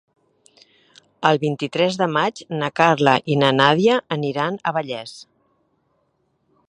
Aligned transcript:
El 1.29 1.39
vint-i-tres 1.43 1.99
de 2.03 2.07
maig 2.15 2.41
na 2.61 2.69
Carla 2.81 3.13
i 3.35 3.37
na 3.43 3.51
Nàdia 3.59 4.01
aniran 4.17 4.59
a 4.71 4.75
Vallés. 4.79 5.15